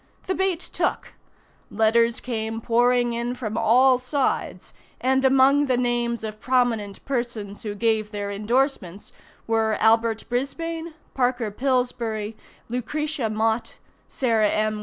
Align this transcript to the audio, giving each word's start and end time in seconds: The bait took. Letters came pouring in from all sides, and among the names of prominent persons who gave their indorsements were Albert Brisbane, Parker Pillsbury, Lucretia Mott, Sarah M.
The 0.25 0.33
bait 0.33 0.57
took. 0.59 1.13
Letters 1.69 2.19
came 2.21 2.59
pouring 2.59 3.13
in 3.13 3.35
from 3.35 3.55
all 3.55 3.99
sides, 3.99 4.73
and 4.99 5.23
among 5.23 5.67
the 5.67 5.77
names 5.77 6.23
of 6.23 6.39
prominent 6.39 7.05
persons 7.05 7.61
who 7.61 7.75
gave 7.75 8.09
their 8.09 8.31
indorsements 8.31 9.13
were 9.45 9.77
Albert 9.79 10.23
Brisbane, 10.27 10.95
Parker 11.13 11.51
Pillsbury, 11.51 12.35
Lucretia 12.67 13.29
Mott, 13.29 13.75
Sarah 14.07 14.49
M. 14.49 14.79